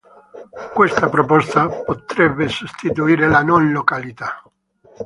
[0.73, 4.41] Questa proposta potrebbe sostituire la non-località.